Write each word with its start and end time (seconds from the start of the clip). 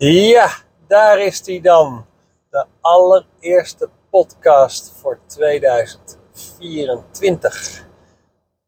Ja, 0.00 0.50
daar 0.86 1.20
is 1.20 1.46
hij 1.46 1.60
dan. 1.60 2.06
De 2.50 2.66
allereerste 2.80 3.88
podcast 4.10 4.92
voor 5.00 5.20
2024. 5.26 7.86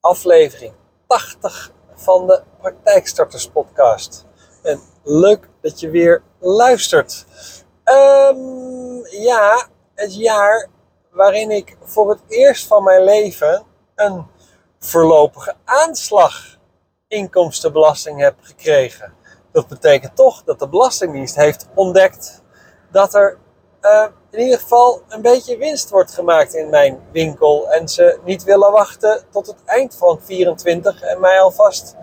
Aflevering 0.00 0.74
80 1.06 1.72
van 1.94 2.26
de 2.26 2.42
Praktijkstarters 2.60 3.48
podcast. 3.48 4.26
En 4.62 4.80
leuk 5.02 5.48
dat 5.60 5.80
je 5.80 5.90
weer 5.90 6.22
luistert. 6.38 7.26
Um, 7.84 9.06
ja, 9.06 9.68
het 9.94 10.14
jaar 10.14 10.68
waarin 11.10 11.50
ik 11.50 11.76
voor 11.82 12.10
het 12.10 12.20
eerst 12.28 12.66
van 12.66 12.84
mijn 12.84 13.04
leven 13.04 13.66
een 13.94 14.26
voorlopige 14.78 15.54
aanslag 15.64 16.58
inkomstenbelasting 17.08 18.20
heb 18.20 18.34
gekregen. 18.40 19.18
Dat 19.52 19.68
betekent 19.68 20.16
toch 20.16 20.42
dat 20.44 20.58
de 20.58 20.68
Belastingdienst 20.68 21.34
heeft 21.36 21.66
ontdekt 21.74 22.42
dat 22.90 23.14
er 23.14 23.38
uh, 23.82 24.06
in 24.30 24.40
ieder 24.40 24.58
geval 24.58 25.02
een 25.08 25.22
beetje 25.22 25.56
winst 25.56 25.90
wordt 25.90 26.14
gemaakt 26.14 26.54
in 26.54 26.70
mijn 26.70 27.00
winkel. 27.12 27.70
En 27.70 27.88
ze 27.88 28.18
niet 28.24 28.44
willen 28.44 28.72
wachten 28.72 29.24
tot 29.30 29.46
het 29.46 29.64
eind 29.64 29.96
van 29.96 30.20
24 30.22 31.02
en 31.02 31.20
mij 31.20 31.40
alvast 31.40 31.96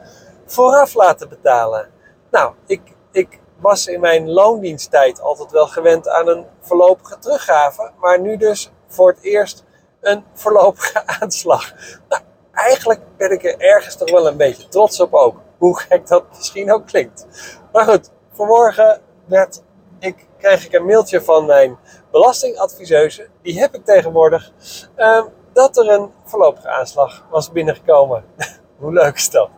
vooraf 0.46 0.94
laten 0.94 1.30
betalen. 1.30 1.90
Nou, 2.32 2.54
ik, 2.66 2.82
ik 3.12 3.40
was 3.60 3.88
in 3.88 4.00
mijn 4.00 4.30
loondiensttijd 4.30 5.22
altijd 5.22 5.52
wel 5.52 5.68
gewend 5.68 6.10
aan 6.10 6.28
een 6.28 6.46
voorlopige 6.62 7.20
teruggave. 7.20 7.92
Maar 8.00 8.20
nu 8.20 8.38
dus 8.38 8.72
voor 8.88 9.10
het 9.10 9.22
eerst 9.22 9.64
een 10.02 10.24
voorlopige 10.34 11.08
aanslag. 11.20 11.74
Nou, 12.10 12.22
eigenlijk 12.58 13.00
ben 13.18 13.32
ik 13.32 13.44
er 13.44 13.60
ergens 13.60 13.96
toch 13.96 14.12
wel 14.12 14.28
een 14.28 14.38
beetje 14.38 14.68
trots 14.68 15.00
op 15.00 15.14
ook. 15.14 15.36
Hoe 15.58 15.80
gek 15.80 16.08
dat 16.08 16.24
misschien 16.38 16.72
ook 16.72 16.88
klinkt. 16.88 17.26
Maar 17.72 17.86
goed, 17.86 18.10
vanmorgen 18.32 19.02
werd 19.26 19.62
ik, 20.00 20.28
kreeg 20.38 20.66
ik 20.66 20.74
een 20.74 20.86
mailtje 20.86 21.22
van 21.22 21.46
mijn 21.46 21.78
belastingadviseuse. 22.12 23.28
Die 23.42 23.60
heb 23.60 23.76
ik 23.76 23.86
tegenwoordig. 23.86 24.52
Uh, 24.98 25.24
dat 25.54 25.78
er 25.78 25.90
een 25.90 26.12
voorlopige 26.24 26.70
aanslag 26.70 27.26
was 27.30 27.52
binnengekomen. 27.52 28.24
Hoe 28.80 28.94
leuk 28.94 29.16
is 29.16 29.30
dat? 29.30 29.50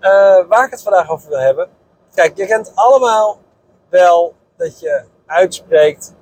Uh, 0.00 0.46
waar 0.48 0.64
ik 0.64 0.70
het 0.70 0.82
vandaag 0.82 1.10
over 1.10 1.28
wil 1.28 1.38
hebben. 1.38 1.68
Kijk, 2.14 2.36
je 2.36 2.46
kent 2.46 2.72
allemaal 2.74 3.38
wel 3.88 4.34
dat 4.56 4.80
je 4.80 5.04
uitspreekt 5.26 6.14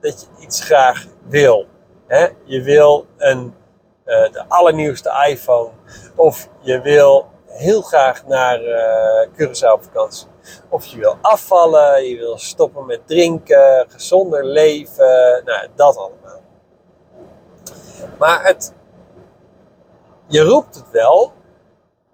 dat 0.00 0.20
je 0.20 0.42
iets 0.42 0.64
graag 0.64 1.06
wil. 1.28 1.66
Hè? 2.06 2.28
Je 2.44 2.62
wil 2.62 3.06
een, 3.16 3.54
uh, 4.06 4.32
de 4.32 4.44
allernieuwste 4.48 5.26
iPhone. 5.28 5.70
Of 6.14 6.48
je 6.60 6.80
wil 6.80 7.26
heel 7.46 7.82
graag 7.82 8.26
naar 8.26 8.62
uh, 8.62 9.28
Curaçao 9.32 9.72
op 9.72 9.82
vakantie. 9.82 10.26
Of 10.68 10.86
je 10.86 10.98
wil 10.98 11.16
afvallen, 11.20 12.04
je 12.04 12.16
wil 12.16 12.38
stoppen 12.38 12.86
met 12.86 13.00
drinken, 13.06 13.86
gezonder 13.88 14.44
leven, 14.44 15.42
nou, 15.44 15.66
dat 15.74 15.96
allemaal. 15.96 16.40
Maar 18.18 18.44
het, 18.44 18.72
je 20.26 20.40
roept 20.40 20.74
het 20.74 20.90
wel, 20.90 21.32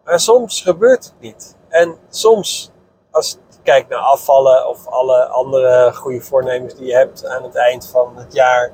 maar 0.04 0.20
soms 0.20 0.60
gebeurt 0.60 1.04
het 1.04 1.14
niet. 1.20 1.56
En 1.68 1.96
soms, 2.08 2.70
als 3.10 3.30
je 3.30 3.58
kijkt 3.62 3.88
naar 3.88 3.98
afvallen 3.98 4.68
of 4.68 4.86
alle 4.86 5.26
andere 5.26 5.94
goede 5.94 6.20
voornemens 6.20 6.74
die 6.74 6.86
je 6.86 6.94
hebt 6.94 7.26
aan 7.26 7.42
het 7.42 7.54
eind 7.54 7.86
van 7.86 8.16
het 8.16 8.32
jaar, 8.32 8.72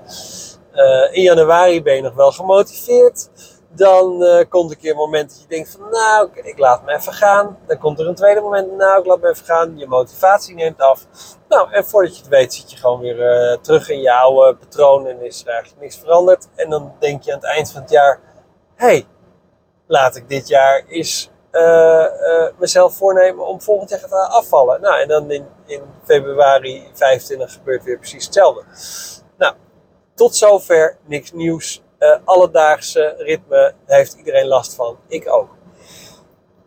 in 1.11 1.23
januari 1.23 1.83
ben 1.83 1.95
je 1.95 2.03
nog 2.03 2.15
wel 2.15 2.33
gemotiveerd. 2.33 3.29
Dan 3.71 4.23
uh, 4.23 4.45
komt 4.49 4.71
een 4.71 4.79
keer 4.79 4.91
een 4.91 4.97
moment 4.97 5.31
dat 5.31 5.41
je 5.41 5.49
denkt 5.49 5.71
van 5.71 5.91
nou, 5.91 6.31
ik 6.35 6.59
laat 6.59 6.85
me 6.85 6.95
even 6.95 7.13
gaan. 7.13 7.59
Dan 7.67 7.79
komt 7.79 7.99
er 7.99 8.07
een 8.07 8.15
tweede 8.15 8.41
moment, 8.41 8.77
nou, 8.77 9.01
ik 9.01 9.07
laat 9.07 9.21
me 9.21 9.29
even 9.29 9.45
gaan. 9.45 9.79
Je 9.79 9.87
motivatie 9.87 10.55
neemt 10.55 10.81
af. 10.81 11.07
Nou, 11.49 11.73
en 11.73 11.85
voordat 11.85 12.17
je 12.17 12.23
het 12.23 12.31
weet 12.31 12.55
zit 12.55 12.71
je 12.71 12.77
gewoon 12.77 13.01
weer 13.01 13.51
uh, 13.51 13.57
terug 13.57 13.89
in 13.89 14.01
je 14.01 14.13
oude 14.13 14.57
patroon 14.57 15.07
en 15.07 15.23
is 15.23 15.43
er 15.43 15.49
eigenlijk 15.49 15.83
niks 15.83 15.99
veranderd. 15.99 16.49
En 16.55 16.71
dan 16.71 16.93
denk 16.99 17.23
je 17.23 17.33
aan 17.33 17.39
het 17.39 17.49
eind 17.49 17.73
van 17.73 17.81
het 17.81 17.91
jaar, 17.91 18.21
hey, 18.75 19.07
laat 19.87 20.17
ik 20.17 20.29
dit 20.29 20.49
jaar 20.49 20.85
eens 20.89 21.31
mezelf 22.59 22.97
voornemen 22.97 23.47
om 23.47 23.61
volgend 23.61 23.91
jaar 23.91 24.01
te 24.01 24.15
afvallen. 24.15 24.81
Nou, 24.81 25.01
en 25.01 25.09
dan 25.09 25.31
in, 25.31 25.47
in 25.67 25.83
februari 26.05 26.91
25 26.95 27.53
gebeurt 27.53 27.85
weer 27.85 27.99
precies 27.99 28.25
hetzelfde. 28.25 28.63
Nou, 29.37 29.55
tot 30.19 30.37
zover 30.37 30.97
niks 31.05 31.33
nieuws 31.33 31.83
uh, 31.99 32.17
alledaagse 32.25 33.15
ritme 33.19 33.75
heeft 33.87 34.15
iedereen 34.15 34.47
last 34.47 34.75
van. 34.75 34.97
Ik 35.07 35.33
ook. 35.33 35.49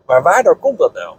Maar 0.05 0.23
waardoor 0.23 0.59
komt 0.59 0.77
dat 0.77 0.93
nou? 0.93 1.15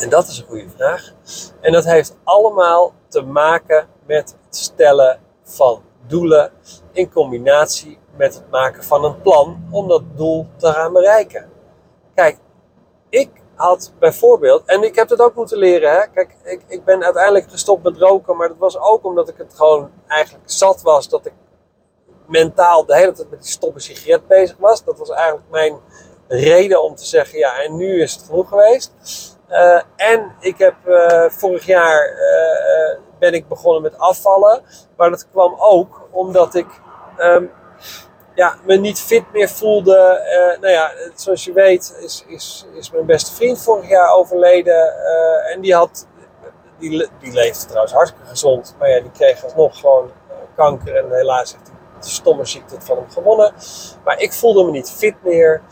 En 0.00 0.08
dat 0.08 0.28
is 0.28 0.38
een 0.38 0.46
goede 0.46 0.70
vraag. 0.76 1.12
En 1.60 1.72
dat 1.72 1.84
heeft 1.84 2.16
allemaal 2.24 2.94
te 3.08 3.22
maken 3.22 3.88
met 4.06 4.36
het 4.44 4.56
stellen 4.56 5.20
van 5.42 5.82
doelen 6.06 6.52
in 6.92 7.10
combinatie 7.12 7.98
met 8.16 8.34
het 8.34 8.50
maken 8.50 8.84
van 8.84 9.04
een 9.04 9.20
plan 9.20 9.68
om 9.70 9.88
dat 9.88 10.02
doel 10.14 10.46
te 10.56 10.66
gaan 10.66 10.92
bereiken. 10.92 11.50
Kijk, 12.14 12.38
ik 13.08 13.30
had 13.56 13.92
bijvoorbeeld, 13.98 14.62
en 14.64 14.82
ik 14.82 14.94
heb 14.94 15.08
het 15.08 15.20
ook 15.20 15.34
moeten 15.34 15.58
leren, 15.58 15.90
hè? 15.90 16.06
kijk, 16.06 16.36
ik, 16.44 16.60
ik 16.68 16.84
ben 16.84 17.04
uiteindelijk 17.04 17.50
gestopt 17.50 17.82
met 17.82 17.96
roken, 17.96 18.36
maar 18.36 18.48
dat 18.48 18.56
was 18.58 18.78
ook 18.78 19.04
omdat 19.04 19.28
ik 19.28 19.36
het 19.36 19.54
gewoon 19.54 19.90
eigenlijk 20.06 20.50
zat 20.50 20.82
was 20.82 21.08
dat 21.08 21.26
ik 21.26 21.32
mentaal 22.26 22.86
de 22.86 22.96
hele 22.96 23.12
tijd 23.12 23.30
met 23.30 23.42
die 23.42 23.50
stoppen 23.50 23.82
sigaret 23.82 24.26
bezig 24.26 24.56
was. 24.58 24.84
Dat 24.84 24.98
was 24.98 25.10
eigenlijk 25.10 25.50
mijn 25.50 25.78
reden 26.28 26.82
om 26.82 26.94
te 26.94 27.04
zeggen, 27.04 27.38
ja, 27.38 27.62
en 27.62 27.76
nu 27.76 28.02
is 28.02 28.12
het 28.12 28.22
genoeg 28.22 28.48
geweest. 28.48 28.92
Uh, 29.50 29.80
en 29.96 30.34
ik 30.40 30.58
heb 30.58 30.74
uh, 30.86 31.24
vorig 31.28 31.66
jaar 31.66 32.10
uh, 32.10 32.98
ben 33.18 33.32
ik 33.32 33.48
begonnen 33.48 33.82
met 33.82 33.98
afvallen. 33.98 34.62
Maar 34.96 35.10
dat 35.10 35.28
kwam 35.30 35.54
ook 35.58 36.08
omdat 36.10 36.54
ik 36.54 36.66
um, 37.18 37.50
ja, 38.36 38.56
me 38.66 38.76
niet 38.76 39.00
fit 39.00 39.32
meer 39.32 39.48
voelde. 39.48 40.20
nou 40.60 40.72
ja, 40.72 40.92
zoals 41.14 41.44
je 41.44 41.52
weet 41.52 41.96
is, 42.00 42.24
is, 42.28 42.66
is 42.74 42.90
mijn 42.90 43.06
beste 43.06 43.34
vriend 43.34 43.62
vorig 43.62 43.88
jaar 43.88 44.12
overleden. 44.12 44.92
en 45.52 45.60
die 45.60 45.74
had, 45.74 46.06
die, 46.78 47.08
die 47.20 47.32
leefde 47.32 47.66
trouwens 47.66 47.92
hartstikke 47.92 48.26
gezond. 48.26 48.74
Maar 48.78 48.88
ja, 48.88 49.00
die 49.00 49.10
kreeg 49.10 49.44
alsnog 49.44 49.80
gewoon 49.80 50.10
kanker. 50.56 50.96
En 50.96 51.10
helaas 51.10 51.52
heeft 51.52 51.70
de 52.00 52.08
stomme 52.08 52.44
ziekte 52.44 52.76
van 52.80 52.96
hem 52.96 53.10
gewonnen. 53.10 53.52
Maar 54.04 54.20
ik 54.20 54.32
voelde 54.32 54.64
me 54.64 54.70
niet 54.70 54.90
fit 54.90 55.14
meer. 55.22 55.62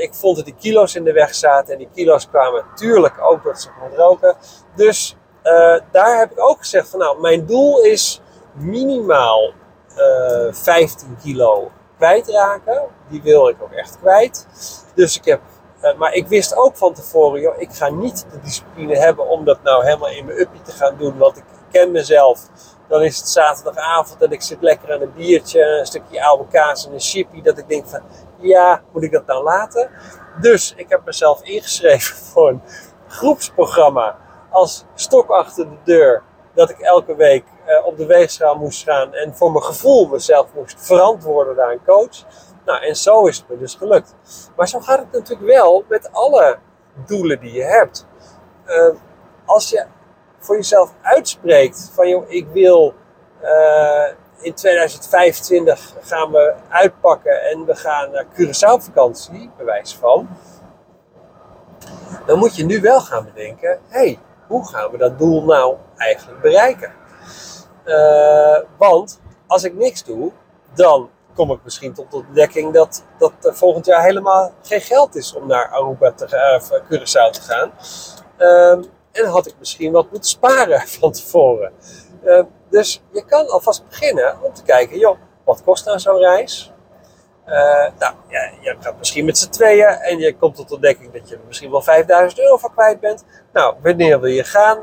Ik 0.00 0.14
vond 0.14 0.36
dat 0.36 0.44
die 0.44 0.56
kilo's 0.58 0.94
in 0.94 1.04
de 1.04 1.12
weg 1.12 1.34
zaten. 1.34 1.72
En 1.72 1.78
die 1.78 1.90
kilo's 1.94 2.28
kwamen 2.28 2.64
natuurlijk 2.70 3.14
ook 3.20 3.42
door 3.42 3.52
het 3.52 3.60
stoppen 3.60 3.96
roken. 3.96 4.36
Dus 4.74 5.16
daar 5.90 6.18
heb 6.18 6.30
ik 6.30 6.40
ook 6.40 6.58
gezegd 6.58 6.88
van 6.88 6.98
nou, 6.98 7.20
mijn 7.20 7.46
doel 7.46 7.82
is 7.82 8.20
minimaal 8.54 9.52
uh, 9.96 10.46
eh, 10.46 10.54
15 10.54 11.16
kilo 11.22 11.70
kwijtraken. 11.96 12.82
Die 13.08 13.22
wil 13.22 13.48
ik 13.48 13.56
ook 13.62 13.72
echt 13.72 13.98
kwijt. 13.98 14.46
Dus 14.94 15.16
ik 15.16 15.24
heb 15.24 15.40
maar 15.96 16.12
ik 16.12 16.26
wist 16.26 16.56
ook 16.56 16.76
van 16.76 16.94
tevoren, 16.94 17.40
joh, 17.40 17.60
ik 17.60 17.72
ga 17.72 17.88
niet 17.88 18.26
de 18.30 18.40
discipline 18.40 18.96
hebben 18.96 19.28
om 19.28 19.44
dat 19.44 19.62
nou 19.62 19.84
helemaal 19.84 20.10
in 20.10 20.24
mijn 20.24 20.40
uppie 20.40 20.62
te 20.62 20.72
gaan 20.72 20.96
doen. 20.98 21.18
Want 21.18 21.36
ik 21.36 21.44
ken 21.70 21.90
mezelf. 21.90 22.48
Dan 22.88 23.02
is 23.02 23.16
het 23.16 23.28
zaterdagavond 23.28 24.22
en 24.22 24.30
ik 24.30 24.42
zit 24.42 24.62
lekker 24.62 24.92
aan 24.92 25.00
een 25.00 25.12
biertje, 25.14 25.78
een 25.78 25.86
stukje 25.86 26.24
oude 26.24 26.46
kaas 26.50 26.86
en 26.86 26.92
een 26.92 27.00
chippy. 27.00 27.42
Dat 27.42 27.58
ik 27.58 27.68
denk 27.68 27.86
van, 27.86 28.02
ja, 28.38 28.82
moet 28.92 29.02
ik 29.02 29.12
dat 29.12 29.26
nou 29.26 29.42
laten? 29.42 29.90
Dus 30.40 30.72
ik 30.76 30.88
heb 30.88 31.04
mezelf 31.04 31.42
ingeschreven 31.42 32.16
voor 32.32 32.48
een 32.48 32.62
groepsprogramma 33.08 34.16
als 34.50 34.84
stok 34.94 35.30
achter 35.30 35.68
de 35.70 35.76
deur. 35.84 36.22
Dat 36.54 36.70
ik 36.70 36.78
elke 36.78 37.16
week 37.16 37.44
uh, 37.70 37.86
op 37.86 37.96
de 37.96 38.06
weegschaal 38.06 38.54
moest 38.56 38.82
gaan 38.82 39.14
en 39.14 39.36
voor 39.36 39.52
mijn 39.52 39.64
gevoel 39.64 40.06
mezelf 40.06 40.46
moest 40.54 40.86
verantwoorden 40.86 41.56
naar 41.56 41.70
een 41.70 41.84
coach. 41.86 42.24
Nou, 42.64 42.82
en 42.82 42.96
zo 42.96 43.26
is 43.26 43.36
het 43.36 43.48
me 43.48 43.58
dus 43.58 43.74
gelukt. 43.74 44.14
Maar 44.56 44.68
zo 44.68 44.80
gaat 44.80 44.98
het 44.98 45.12
natuurlijk 45.12 45.48
wel 45.48 45.84
met 45.88 46.12
alle 46.12 46.58
doelen 47.06 47.40
die 47.40 47.52
je 47.52 47.62
hebt. 47.62 48.06
Uh, 48.66 48.88
als 49.44 49.70
je 49.70 49.84
voor 50.38 50.56
jezelf 50.56 50.94
uitspreekt 51.02 51.90
van 51.94 52.08
joh, 52.08 52.30
ik 52.30 52.46
wil 52.52 52.94
uh, 53.42 54.06
in 54.40 54.54
2025 54.54 55.94
gaan 56.00 56.30
we 56.30 56.54
uitpakken 56.68 57.42
en 57.42 57.64
we 57.64 57.74
gaan 57.74 58.10
naar 58.10 58.24
Curaçao 58.24 58.84
vakantie, 58.84 59.50
bij 59.56 59.66
wijze 59.66 59.98
van. 59.98 60.28
Dan 62.26 62.38
moet 62.38 62.56
je 62.56 62.64
nu 62.64 62.80
wel 62.80 63.00
gaan 63.00 63.24
bedenken, 63.24 63.80
hé, 63.88 63.98
hey, 63.98 64.18
hoe 64.46 64.68
gaan 64.68 64.90
we 64.90 64.98
dat 64.98 65.18
doel 65.18 65.44
nou 65.44 65.76
eigenlijk 65.96 66.40
bereiken? 66.40 66.92
Uh, 67.84 68.58
want 68.78 69.20
als 69.46 69.64
ik 69.64 69.74
niks 69.74 70.04
doe, 70.04 70.32
dan 70.74 71.10
kom 71.34 71.50
ik 71.50 71.58
misschien 71.64 71.94
tot 71.94 72.10
de 72.10 72.16
ontdekking 72.16 72.72
dat, 72.72 73.04
dat 73.18 73.32
er 73.42 73.56
volgend 73.56 73.86
jaar 73.86 74.02
helemaal 74.02 74.52
geen 74.62 74.80
geld 74.80 75.14
is 75.14 75.34
om 75.34 75.46
naar 75.46 75.68
Aruba 75.68 76.12
te, 76.12 76.24
uh, 76.24 76.80
Curaçao 76.80 77.30
te 77.30 77.40
gaan. 77.40 77.72
Uh, 78.38 78.84
en 79.12 79.26
had 79.26 79.46
ik 79.46 79.54
misschien 79.58 79.92
wat 79.92 80.10
moeten 80.10 80.30
sparen 80.30 80.80
van 81.00 81.12
tevoren. 81.12 81.72
Uh, 82.24 82.42
dus 82.70 83.02
je 83.12 83.24
kan 83.24 83.48
alvast 83.48 83.88
beginnen 83.88 84.42
om 84.42 84.52
te 84.52 84.62
kijken, 84.62 84.98
joh, 84.98 85.18
wat 85.44 85.62
kost 85.62 85.84
nou 85.84 85.98
zo'n 85.98 86.18
reis? 86.18 86.72
nou, 87.98 88.14
ja, 88.28 88.50
je 88.60 88.76
gaat 88.80 88.98
misschien 88.98 89.24
met 89.24 89.38
z'n 89.38 89.48
tweeën 89.48 89.86
en 89.86 90.18
je 90.18 90.36
komt 90.36 90.56
tot 90.56 90.68
de 90.68 90.74
ontdekking 90.74 91.12
dat 91.12 91.28
je 91.28 91.34
er 91.34 91.40
misschien 91.46 91.70
wel 91.70 91.82
5000 91.82 92.40
euro 92.40 92.56
van 92.56 92.72
kwijt 92.72 93.00
bent. 93.00 93.24
Nou, 93.52 93.74
wanneer 93.82 94.20
wil 94.20 94.30
je 94.30 94.44
gaan? 94.44 94.78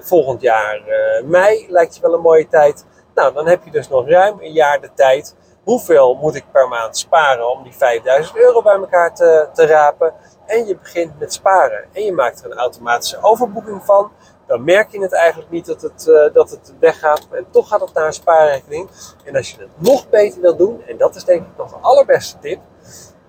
Volgend 0.00 0.40
jaar 0.40 0.80
mei 1.24 1.66
lijkt 1.68 1.94
je 1.94 2.00
wel 2.00 2.14
een 2.14 2.20
mooie 2.20 2.48
tijd. 2.48 2.84
Nou, 3.14 3.32
dan 3.32 3.46
heb 3.46 3.64
je 3.64 3.70
dus 3.70 3.88
nog 3.88 4.08
ruim 4.08 4.36
een 4.40 4.52
jaar 4.52 4.80
de 4.80 4.90
tijd 4.94 5.34
hoeveel 5.68 6.14
moet 6.14 6.34
ik 6.34 6.44
per 6.52 6.68
maand 6.68 6.98
sparen 6.98 7.50
om 7.50 7.62
die 7.62 7.74
5000 7.74 8.36
euro 8.36 8.62
bij 8.62 8.74
elkaar 8.74 9.14
te, 9.14 9.48
te 9.52 9.66
rapen. 9.66 10.14
En 10.46 10.66
je 10.66 10.76
begint 10.76 11.18
met 11.18 11.32
sparen. 11.32 11.84
En 11.92 12.04
je 12.04 12.12
maakt 12.12 12.44
er 12.44 12.50
een 12.50 12.58
automatische 12.58 13.22
overboeking 13.22 13.84
van. 13.84 14.10
Dan 14.46 14.64
merk 14.64 14.90
je 14.90 15.00
het 15.00 15.12
eigenlijk 15.12 15.50
niet 15.50 15.66
dat 15.66 15.82
het, 15.82 16.06
uh, 16.08 16.34
dat 16.34 16.50
het 16.50 16.74
weggaat. 16.80 17.28
En 17.30 17.46
toch 17.50 17.68
gaat 17.68 17.80
het 17.80 17.94
naar 17.94 18.06
een 18.06 18.12
spaarrekening. 18.12 18.88
En 19.24 19.36
als 19.36 19.50
je 19.50 19.60
het 19.60 19.68
nog 19.76 20.08
beter 20.08 20.40
wilt 20.40 20.58
doen, 20.58 20.82
en 20.86 20.96
dat 20.96 21.14
is 21.14 21.24
denk 21.24 21.46
ik 21.46 21.56
nog 21.56 21.70
de 21.70 21.76
allerbeste 21.80 22.38
tip, 22.38 22.60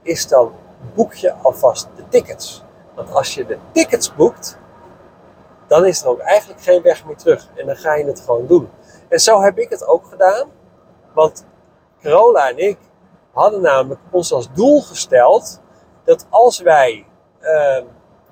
is 0.02 0.28
dan 0.28 0.54
boek 0.94 1.14
je 1.14 1.34
alvast 1.34 1.88
de 1.96 2.04
tickets. 2.10 2.64
Want 2.96 3.14
als 3.14 3.34
je 3.34 3.46
de 3.46 3.58
tickets 3.72 4.16
boekt, 4.16 4.58
dan 5.70 5.86
is 5.86 6.02
er 6.02 6.08
ook 6.08 6.20
eigenlijk 6.20 6.62
geen 6.62 6.82
weg 6.82 7.06
meer 7.06 7.18
terug. 7.18 7.48
En 7.56 7.66
dan 7.66 7.76
ga 7.76 7.96
je 7.96 8.06
het 8.06 8.20
gewoon 8.20 8.48
doen. 8.48 8.70
En 9.10 9.20
zo 9.20 9.42
heb 9.42 9.58
ik 9.58 9.70
het 9.70 9.88
ook 9.88 10.06
gedaan. 10.06 10.52
Want 11.14 11.46
Carola 12.02 12.50
en 12.50 12.58
ik 12.58 12.78
hadden 13.34 13.62
namelijk 13.62 14.02
ons 14.12 14.32
als 14.34 14.50
doel 14.54 14.82
gesteld 14.82 15.62
dat 16.04 16.26
als 16.30 16.60
wij, 16.60 17.06
uh, 17.42 17.78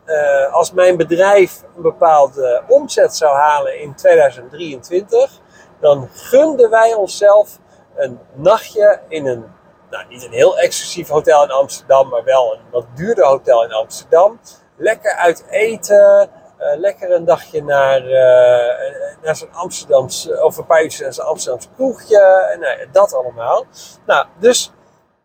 uh, 0.05 0.53
als 0.53 0.71
mijn 0.71 0.97
bedrijf 0.97 1.63
een 1.75 1.81
bepaalde 1.81 2.63
omzet 2.67 3.15
zou 3.15 3.35
halen 3.35 3.79
in 3.79 3.95
2023, 3.95 5.41
dan 5.79 6.09
gunden 6.13 6.69
wij 6.69 6.93
onszelf 6.93 7.59
een 7.95 8.19
nachtje 8.33 8.99
in 9.07 9.25
een, 9.25 9.45
nou 9.89 10.05
niet 10.09 10.23
een 10.23 10.31
heel 10.31 10.59
exclusief 10.59 11.07
hotel 11.07 11.43
in 11.43 11.51
Amsterdam, 11.51 12.09
maar 12.09 12.23
wel 12.23 12.53
een 12.53 12.61
wat 12.71 12.85
duurder 12.95 13.25
hotel 13.25 13.63
in 13.63 13.73
Amsterdam. 13.73 14.39
Lekker 14.77 15.15
uit 15.15 15.45
eten, 15.49 16.29
uh, 16.59 16.79
lekker 16.79 17.11
een 17.11 17.25
dagje 17.25 17.63
naar, 17.63 18.01
uh, 18.01 19.23
naar 19.23 19.35
zo'n 19.35 19.53
Amsterdams, 19.53 20.31
of 20.41 20.57
een 20.57 20.65
paar 20.65 20.83
uurtjes 20.83 21.15
zo'n 21.35 21.59
kroegje. 21.75 22.19
En 22.53 22.59
nou, 22.59 22.87
dat 22.91 23.13
allemaal. 23.13 23.65
Nou, 24.05 24.25
dus 24.39 24.71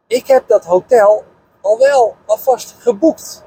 ik 0.07 0.27
heb 0.27 0.49
dat 0.49 0.65
hotel 0.65 1.25
al 1.61 1.79
wel 1.79 2.17
alvast 2.27 2.75
geboekt. 2.79 3.45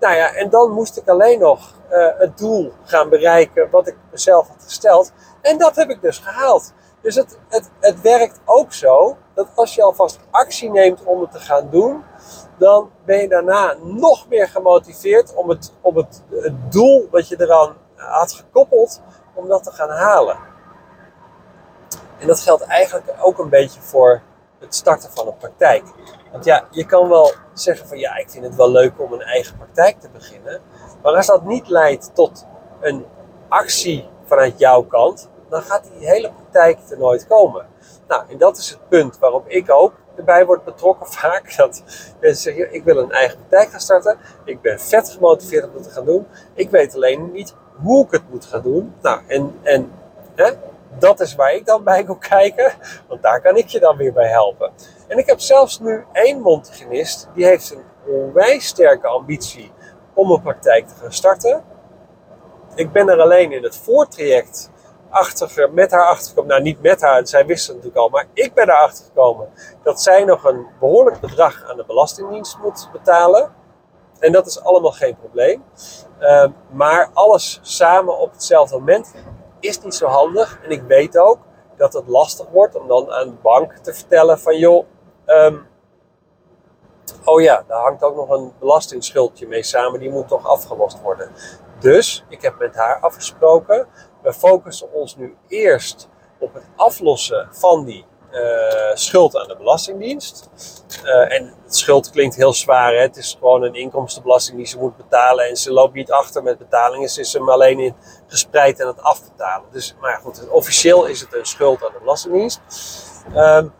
Nou 0.00 0.14
ja, 0.14 0.34
en 0.34 0.50
dan 0.50 0.70
moest 0.70 0.96
ik 0.96 1.08
alleen 1.08 1.38
nog 1.38 1.72
het 2.18 2.38
doel 2.38 2.72
gaan 2.84 3.08
bereiken 3.08 3.70
wat 3.70 3.86
ik 3.86 3.96
mezelf 4.10 4.48
had 4.48 4.62
gesteld. 4.62 5.12
En 5.42 5.58
dat 5.58 5.76
heb 5.76 5.90
ik 5.90 6.02
dus 6.02 6.18
gehaald. 6.18 6.72
Dus 7.04 7.14
het, 7.14 7.38
het, 7.48 7.70
het 7.80 8.00
werkt 8.00 8.40
ook 8.44 8.72
zo 8.72 9.16
dat 9.34 9.48
als 9.54 9.74
je 9.74 9.82
alvast 9.82 10.18
actie 10.30 10.70
neemt 10.70 11.04
om 11.04 11.20
het 11.20 11.30
te 11.32 11.38
gaan 11.38 11.68
doen, 11.70 12.02
dan 12.58 12.90
ben 13.04 13.20
je 13.20 13.28
daarna 13.28 13.74
nog 13.82 14.28
meer 14.28 14.48
gemotiveerd 14.48 15.34
om 15.34 15.48
het, 15.48 15.72
om 15.80 15.96
het, 15.96 16.22
het 16.30 16.72
doel 16.72 17.08
wat 17.10 17.28
je 17.28 17.40
eraan 17.40 17.76
had 17.96 18.32
gekoppeld, 18.32 19.00
om 19.34 19.48
dat 19.48 19.62
te 19.62 19.70
gaan 19.70 19.90
halen. 19.90 20.38
En 22.18 22.26
dat 22.26 22.40
geldt 22.40 22.62
eigenlijk 22.62 23.14
ook 23.20 23.38
een 23.38 23.48
beetje 23.48 23.80
voor 23.80 24.22
het 24.58 24.74
starten 24.74 25.10
van 25.10 25.26
een 25.26 25.36
praktijk. 25.36 25.84
Want 26.32 26.44
ja, 26.44 26.64
je 26.70 26.86
kan 26.86 27.08
wel 27.08 27.32
zeggen 27.52 27.88
van 27.88 27.98
ja, 27.98 28.16
ik 28.16 28.30
vind 28.30 28.44
het 28.44 28.54
wel 28.54 28.70
leuk 28.70 29.00
om 29.00 29.12
een 29.12 29.22
eigen 29.22 29.56
praktijk 29.56 30.00
te 30.00 30.08
beginnen. 30.08 30.60
Maar 31.02 31.16
als 31.16 31.26
dat 31.26 31.44
niet 31.44 31.68
leidt 31.68 32.10
tot 32.14 32.46
een 32.80 33.06
actie 33.48 34.08
vanuit 34.24 34.58
jouw 34.58 34.82
kant, 34.82 35.28
dan 35.48 35.62
gaat 35.62 35.90
die 35.98 36.08
hele 36.08 36.30
praktijk 36.32 36.78
er 36.90 36.98
nooit 36.98 37.26
komen. 37.26 37.66
Nou, 38.08 38.22
en 38.28 38.38
dat 38.38 38.56
is 38.56 38.70
het 38.70 38.88
punt 38.88 39.18
waarop 39.18 39.48
ik 39.48 39.70
ook 39.70 39.92
erbij 40.16 40.46
word 40.46 40.64
betrokken 40.64 41.06
vaak. 41.20 41.56
Dat 41.56 41.82
mensen 42.20 42.42
zeggen, 42.42 42.74
ik 42.74 42.84
wil 42.84 42.96
een 42.96 43.12
eigen 43.12 43.38
praktijk 43.38 43.70
gaan 43.70 43.80
starten. 43.80 44.18
Ik 44.44 44.60
ben 44.60 44.80
vet 44.80 45.10
gemotiveerd 45.10 45.64
om 45.64 45.72
dat 45.72 45.82
te 45.82 45.90
gaan 45.90 46.04
doen. 46.04 46.26
Ik 46.54 46.70
weet 46.70 46.94
alleen 46.94 47.32
niet 47.32 47.54
hoe 47.82 48.04
ik 48.04 48.10
het 48.10 48.30
moet 48.30 48.44
gaan 48.44 48.62
doen. 48.62 48.94
Nou, 49.02 49.20
en, 49.26 49.58
en 49.62 49.92
hè, 50.34 50.50
dat 50.98 51.20
is 51.20 51.34
waar 51.34 51.54
ik 51.54 51.66
dan 51.66 51.84
bij 51.84 52.06
wil 52.06 52.18
kijken. 52.36 52.72
Want 53.08 53.22
daar 53.22 53.40
kan 53.40 53.56
ik 53.56 53.68
je 53.68 53.80
dan 53.80 53.96
weer 53.96 54.12
bij 54.12 54.28
helpen. 54.28 54.72
En 55.06 55.18
ik 55.18 55.26
heb 55.26 55.40
zelfs 55.40 55.80
nu 55.80 56.04
één 56.12 56.40
mondhygiënist. 56.40 57.28
Die 57.34 57.46
heeft 57.46 57.70
een 57.70 57.84
onwijs 58.06 58.66
sterke 58.66 59.06
ambitie 59.06 59.72
om 60.14 60.30
een 60.30 60.42
praktijk 60.42 60.88
te 60.88 60.94
gaan 60.94 61.12
starten. 61.12 61.64
Ik 62.74 62.92
ben 62.92 63.08
er 63.08 63.20
alleen 63.20 63.52
in 63.52 63.62
het 63.62 63.76
voortraject 63.76 64.70
met 65.72 65.90
haar 65.90 66.06
achtergekomen. 66.06 66.50
Nou, 66.50 66.62
niet 66.62 66.82
met 66.82 67.00
haar, 67.00 67.26
zij 67.26 67.46
wist 67.46 67.66
het 67.66 67.76
natuurlijk 67.76 68.02
al. 68.02 68.08
Maar 68.08 68.26
ik 68.32 68.54
ben 68.54 68.68
erachter 68.68 69.04
gekomen 69.04 69.48
dat 69.82 70.02
zij 70.02 70.24
nog 70.24 70.44
een 70.44 70.66
behoorlijk 70.80 71.20
bedrag 71.20 71.64
aan 71.70 71.76
de 71.76 71.84
Belastingdienst 71.86 72.58
moet 72.62 72.88
betalen. 72.92 73.52
En 74.18 74.32
dat 74.32 74.46
is 74.46 74.62
allemaal 74.62 74.92
geen 74.92 75.16
probleem. 75.16 75.64
Uh, 76.20 76.46
maar 76.70 77.10
alles 77.12 77.58
samen 77.62 78.18
op 78.18 78.32
hetzelfde 78.32 78.78
moment 78.78 79.14
is 79.60 79.80
niet 79.80 79.94
zo 79.94 80.06
handig. 80.06 80.58
En 80.62 80.70
ik 80.70 80.82
weet 80.82 81.18
ook 81.18 81.38
dat 81.76 81.92
het 81.92 82.06
lastig 82.06 82.46
wordt 82.48 82.74
om 82.74 82.88
dan 82.88 83.12
aan 83.12 83.28
de 83.28 83.36
bank 83.42 83.72
te 83.72 83.94
vertellen 83.94 84.40
van 84.40 84.58
joh, 84.58 84.86
um, 85.26 85.66
oh 87.24 87.40
ja, 87.40 87.64
daar 87.68 87.80
hangt 87.80 88.02
ook 88.02 88.16
nog 88.16 88.30
een 88.30 88.52
belastingsschuldje 88.58 89.46
mee 89.46 89.62
samen, 89.62 90.00
die 90.00 90.10
moet 90.10 90.28
toch 90.28 90.46
afgelost 90.46 91.00
worden. 91.00 91.30
Dus 91.78 92.24
ik 92.28 92.42
heb 92.42 92.58
met 92.58 92.74
haar 92.74 93.00
afgesproken 93.00 93.86
we 94.24 94.32
focussen 94.32 94.92
ons 94.92 95.16
nu 95.16 95.36
eerst 95.48 96.08
op 96.38 96.54
het 96.54 96.64
aflossen 96.76 97.48
van 97.50 97.84
die 97.84 98.04
uh, 98.32 98.94
schuld 98.94 99.36
aan 99.36 99.48
de 99.48 99.56
Belastingdienst. 99.56 100.50
Uh, 101.04 101.32
en 101.32 101.54
schuld 101.66 102.10
klinkt 102.10 102.36
heel 102.36 102.52
zwaar. 102.52 102.92
Hè? 102.92 103.00
Het 103.00 103.16
is 103.16 103.36
gewoon 103.38 103.62
een 103.62 103.74
inkomstenbelasting 103.74 104.56
die 104.56 104.66
ze 104.66 104.78
moet 104.78 104.96
betalen. 104.96 105.48
En 105.48 105.56
ze 105.56 105.72
loopt 105.72 105.94
niet 105.94 106.10
achter 106.10 106.42
met 106.42 106.58
betalingen. 106.58 107.08
Ze 107.08 107.20
is 107.20 107.32
hem 107.32 107.50
alleen 107.50 107.78
in 107.78 107.94
gespreid 108.26 108.80
en 108.80 108.86
het 108.86 109.02
afbetalen. 109.02 109.66
Dus, 109.70 109.94
maar 110.00 110.20
goed, 110.22 110.48
officieel 110.48 111.06
is 111.06 111.20
het 111.20 111.34
een 111.34 111.46
schuld 111.46 111.84
aan 111.84 111.92
de 111.92 111.98
Belastingdienst. 111.98 112.60
Um, 113.36 113.72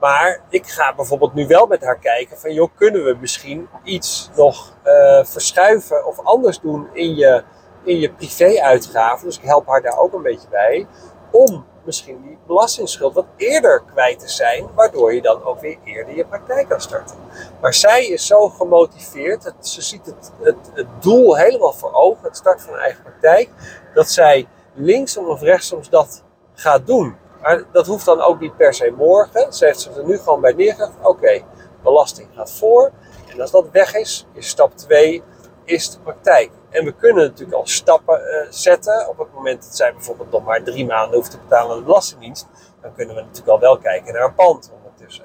maar 0.00 0.40
ik 0.48 0.66
ga 0.66 0.94
bijvoorbeeld 0.94 1.34
nu 1.34 1.46
wel 1.46 1.66
met 1.66 1.84
haar 1.84 1.98
kijken 1.98 2.38
van, 2.38 2.52
joh, 2.52 2.68
kunnen 2.74 3.04
we 3.04 3.16
misschien 3.20 3.68
iets 3.84 4.30
nog 4.36 4.72
uh, 4.84 5.24
verschuiven 5.24 6.06
of 6.06 6.18
anders 6.24 6.60
doen 6.60 6.88
in 6.92 7.14
je 7.14 7.42
in 7.88 7.98
je 7.98 8.12
privé-uitgaven. 8.12 9.26
Dus 9.26 9.36
ik 9.38 9.44
help 9.44 9.66
haar 9.66 9.82
daar 9.82 9.98
ook 9.98 10.12
een 10.12 10.22
beetje 10.22 10.48
bij. 10.48 10.86
Om 11.30 11.64
misschien 11.84 12.22
die 12.22 12.38
belastingsschuld 12.46 13.14
wat 13.14 13.26
eerder 13.36 13.82
kwijt 13.92 14.18
te 14.18 14.28
zijn, 14.28 14.68
waardoor 14.74 15.14
je 15.14 15.22
dan 15.22 15.44
ook 15.44 15.60
weer 15.60 15.78
eerder 15.84 16.16
je 16.16 16.24
praktijk 16.24 16.68
kan 16.68 16.80
starten. 16.80 17.16
Maar 17.60 17.74
zij 17.74 18.06
is 18.06 18.26
zo 18.26 18.48
gemotiveerd, 18.48 19.52
ze 19.60 19.82
ziet 19.82 20.06
het, 20.06 20.32
het, 20.40 20.56
het 20.74 20.86
doel 21.00 21.36
helemaal 21.36 21.72
voor 21.72 21.92
ogen, 21.92 22.24
het 22.24 22.36
start 22.36 22.62
van 22.62 22.72
een 22.72 22.80
eigen 22.80 23.02
praktijk, 23.02 23.48
dat 23.94 24.10
zij 24.10 24.48
linksom 24.74 25.26
of 25.28 25.40
rechtsom 25.40 25.80
dat 25.90 26.24
gaat 26.54 26.86
doen. 26.86 27.16
Maar 27.42 27.64
dat 27.72 27.86
hoeft 27.86 28.04
dan 28.04 28.20
ook 28.20 28.40
niet 28.40 28.56
per 28.56 28.74
se 28.74 28.94
morgen. 28.96 29.52
Ze 29.52 29.64
heeft 29.64 29.80
zich 29.80 29.96
er 29.96 30.04
nu 30.04 30.18
gewoon 30.18 30.40
bij 30.40 30.52
neergelegd. 30.52 30.92
Oké, 31.02 31.42
belasting 31.82 32.28
gaat 32.34 32.52
voor. 32.52 32.92
En 33.28 33.40
als 33.40 33.50
dat 33.50 33.70
weg 33.70 33.94
is, 33.94 34.26
is 34.32 34.48
stap 34.48 34.76
2 34.76 35.22
is 35.64 35.90
de 35.90 35.98
praktijk. 35.98 36.50
En 36.70 36.84
we 36.84 36.94
kunnen 36.94 37.24
natuurlijk 37.24 37.58
al 37.58 37.66
stappen 37.66 38.20
uh, 38.20 38.46
zetten. 38.50 39.08
Op 39.08 39.18
het 39.18 39.34
moment 39.34 39.62
dat 39.62 39.76
zij 39.76 39.92
bijvoorbeeld 39.92 40.30
nog 40.30 40.44
maar 40.44 40.62
drie 40.62 40.86
maanden 40.86 41.16
hoeft 41.16 41.30
te 41.30 41.38
betalen 41.38 41.70
aan 41.70 41.78
de 41.78 41.84
Belastingdienst, 41.84 42.46
dan 42.80 42.94
kunnen 42.94 43.14
we 43.14 43.20
natuurlijk 43.20 43.48
al 43.48 43.60
wel 43.60 43.78
kijken 43.78 44.14
naar 44.14 44.24
een 44.24 44.34
pand 44.34 44.72
ondertussen. 44.74 45.24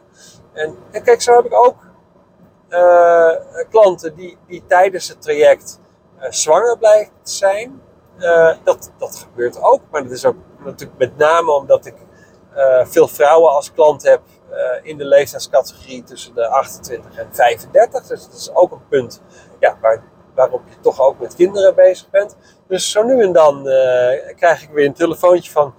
En, 0.54 0.78
en 0.92 1.04
kijk, 1.04 1.22
zo 1.22 1.36
heb 1.36 1.46
ik 1.46 1.54
ook 1.54 1.76
uh, 2.70 3.32
klanten 3.70 4.16
die, 4.16 4.38
die 4.48 4.64
tijdens 4.68 5.08
het 5.08 5.22
traject 5.22 5.80
uh, 6.20 6.26
zwanger 6.30 6.78
blijven 6.78 7.14
zijn. 7.24 7.82
dat, 8.64 8.92
dat 8.98 9.16
gebeurt 9.16 9.62
ook, 9.62 9.82
maar 9.92 10.04
dat 10.04 10.12
is 10.12 10.26
ook 10.26 10.36
natuurlijk 10.66 11.00
met 11.00 11.18
name 11.18 11.52
omdat 11.52 11.86
ik 11.86 11.96
veel 12.84 13.08
vrouwen 13.08 13.52
als 13.52 13.74
klant 13.74 14.04
heb 14.04 14.22
in 14.82 14.98
de 14.98 15.06
leeftijdscategorie 15.06 16.04
tussen 16.04 16.36
de 16.36 16.48
28 16.48 17.18
en 17.18 17.28
35. 17.32 18.08
Dus 18.08 18.26
dat 18.26 18.34
is 18.34 18.54
ook 18.54 18.72
een 18.72 18.88
punt 18.88 19.22
ja, 19.60 19.78
waar 19.82 20.04
waarop 20.36 20.62
je 20.70 20.80
toch 20.80 21.02
ook 21.02 21.20
met 21.20 21.36
kinderen 21.36 21.76
bezig 21.76 22.10
bent. 22.10 22.38
Dus 22.68 22.92
zo 22.92 23.04
nu 23.04 23.22
en 23.22 23.34
dan 23.34 23.68
uh, 23.68 24.36
krijg 24.36 24.64
ik 24.64 24.70
weer 24.70 24.86
een 24.86 24.94
telefoontje 24.94 25.52
van, 25.52 25.74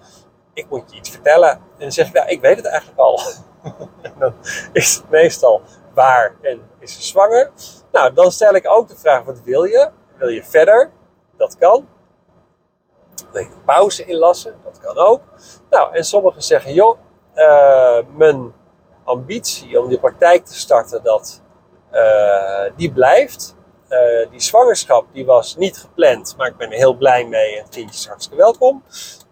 ik 0.52 0.66
moet 0.68 0.90
je 0.90 0.96
iets 0.96 1.10
vertellen. 1.10 1.50
En 1.50 1.60
dan 1.78 1.92
zeg 1.92 2.08
ik, 2.08 2.14
ja, 2.14 2.26
ik 2.26 2.40
weet 2.40 2.56
het 2.56 2.66
eigenlijk 2.66 2.98
al. 2.98 3.20
dan 4.18 4.34
is 4.72 4.94
het 4.94 5.10
meestal 5.10 5.62
waar 5.94 6.34
en 6.40 6.60
is 6.78 6.94
ze 6.94 7.02
zwanger. 7.02 7.50
Nou, 7.92 8.12
dan 8.12 8.32
stel 8.32 8.54
ik 8.54 8.70
ook 8.70 8.88
de 8.88 8.96
vraag, 8.96 9.24
wat 9.24 9.40
wil 9.44 9.64
je? 9.64 9.90
Wil 10.16 10.28
je 10.28 10.44
verder? 10.44 10.90
Dat 11.36 11.58
kan. 11.58 11.88
Wil 13.32 13.42
je 13.42 13.48
pauze 13.64 14.04
inlassen? 14.04 14.54
Dat 14.64 14.80
kan 14.80 14.96
ook. 14.96 15.20
Nou, 15.70 15.94
en 15.94 16.04
sommigen 16.04 16.42
zeggen, 16.42 16.72
joh, 16.72 16.98
uh, 17.34 17.98
mijn 18.16 18.52
ambitie 19.04 19.80
om 19.80 19.88
die 19.88 19.98
praktijk 19.98 20.44
te 20.44 20.54
starten, 20.54 21.02
dat, 21.02 21.42
uh, 21.92 22.70
die 22.76 22.92
blijft. 22.92 23.53
Uh, 23.94 24.30
die 24.30 24.40
zwangerschap 24.40 25.06
die 25.12 25.26
was 25.26 25.56
niet 25.56 25.76
gepland, 25.76 26.34
maar 26.36 26.46
ik 26.46 26.56
ben 26.56 26.70
er 26.70 26.76
heel 26.76 26.94
blij 26.96 27.24
mee 27.24 27.58
en 27.58 27.68
kindje 27.68 27.98
is 27.98 28.06
hartstikke 28.06 28.42
welkom. 28.42 28.82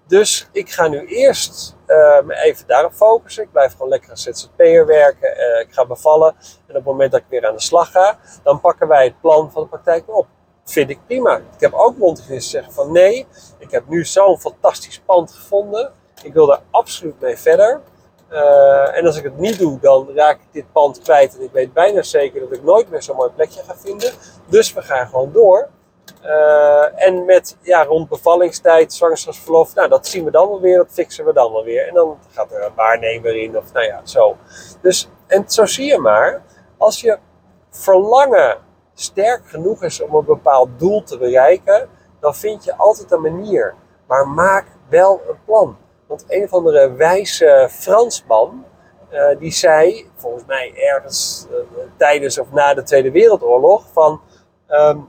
Dus 0.06 0.48
ik 0.52 0.70
ga 0.70 0.88
nu 0.88 1.06
eerst 1.06 1.76
uh, 1.86 2.20
me 2.20 2.34
even 2.42 2.66
daarop 2.66 2.92
focussen. 2.92 3.42
Ik 3.42 3.52
blijf 3.52 3.72
gewoon 3.72 3.88
lekker 3.88 4.10
als 4.10 4.22
ZZP'er 4.22 4.86
werken. 4.86 5.36
Uh, 5.36 5.60
ik 5.60 5.72
ga 5.72 5.86
bevallen. 5.86 6.28
En 6.66 6.68
op 6.68 6.74
het 6.74 6.84
moment 6.84 7.12
dat 7.12 7.20
ik 7.20 7.26
weer 7.28 7.46
aan 7.46 7.54
de 7.54 7.60
slag 7.60 7.90
ga, 7.90 8.18
dan 8.42 8.60
pakken 8.60 8.88
wij 8.88 9.04
het 9.04 9.20
plan 9.20 9.52
van 9.52 9.62
de 9.62 9.68
praktijk 9.68 10.16
op. 10.16 10.26
Vind 10.64 10.90
ik 10.90 10.98
prima. 11.06 11.36
Ik 11.36 11.60
heb 11.60 11.72
ook 11.72 11.96
mondhygiënisten 11.96 12.50
zeggen 12.50 12.72
van 12.72 12.92
nee, 12.92 13.26
ik 13.58 13.70
heb 13.70 13.88
nu 13.88 14.04
zo'n 14.04 14.40
fantastisch 14.40 14.98
pand 14.98 15.32
gevonden. 15.32 15.92
Ik 16.22 16.32
wil 16.32 16.46
daar 16.46 16.62
absoluut 16.70 17.20
mee 17.20 17.36
verder. 17.36 17.80
Uh, 18.32 18.96
en 18.96 19.06
als 19.06 19.16
ik 19.16 19.24
het 19.24 19.38
niet 19.38 19.58
doe, 19.58 19.78
dan 19.80 20.08
raak 20.14 20.40
ik 20.40 20.52
dit 20.52 20.72
pand 20.72 21.00
kwijt. 21.00 21.36
En 21.36 21.42
ik 21.42 21.52
weet 21.52 21.72
bijna 21.72 22.02
zeker 22.02 22.40
dat 22.40 22.52
ik 22.52 22.62
nooit 22.62 22.90
meer 22.90 23.02
zo'n 23.02 23.16
mooi 23.16 23.30
plekje 23.30 23.62
ga 23.62 23.76
vinden. 23.76 24.12
Dus 24.46 24.72
we 24.72 24.82
gaan 24.82 25.08
gewoon 25.08 25.32
door. 25.32 25.68
Uh, 26.24 27.06
en 27.06 27.24
met 27.24 27.56
ja, 27.60 27.84
rond 27.84 28.08
bevallingstijd, 28.08 28.92
zwangerschapsverlof, 28.92 29.74
nou 29.74 29.88
dat 29.88 30.06
zien 30.06 30.24
we 30.24 30.30
dan 30.30 30.48
wel 30.48 30.60
weer, 30.60 30.76
dat 30.76 30.90
fixen 30.90 31.24
we 31.24 31.32
dan 31.32 31.52
wel 31.52 31.64
weer. 31.64 31.88
En 31.88 31.94
dan 31.94 32.18
gaat 32.30 32.52
er 32.52 32.64
een 32.64 32.74
waarnemer 32.74 33.36
in 33.36 33.56
of 33.56 33.72
nou 33.72 33.86
ja, 33.86 34.00
zo. 34.04 34.36
Dus, 34.80 35.08
en 35.26 35.44
zo 35.46 35.66
zie 35.66 35.86
je 35.86 35.98
maar, 35.98 36.42
als 36.76 37.00
je 37.00 37.18
verlangen 37.70 38.56
sterk 38.94 39.42
genoeg 39.46 39.82
is 39.82 40.00
om 40.00 40.14
een 40.14 40.24
bepaald 40.24 40.68
doel 40.76 41.02
te 41.02 41.18
bereiken, 41.18 41.88
dan 42.20 42.34
vind 42.34 42.64
je 42.64 42.76
altijd 42.76 43.12
een 43.12 43.20
manier. 43.20 43.74
Maar 44.06 44.28
maak 44.28 44.66
wel 44.88 45.20
een 45.28 45.38
plan. 45.44 45.76
Want 46.12 46.24
een 46.28 46.44
of 46.44 46.52
andere 46.52 46.92
wijze 46.92 47.68
Fransman, 47.70 48.64
uh, 49.12 49.38
die 49.38 49.52
zei, 49.52 50.10
volgens 50.16 50.44
mij 50.46 50.72
ergens 50.74 51.46
uh, 51.50 51.56
tijdens 51.96 52.38
of 52.38 52.50
na 52.50 52.74
de 52.74 52.82
Tweede 52.82 53.10
Wereldoorlog, 53.10 53.84
van 53.92 54.20
um, 54.68 55.08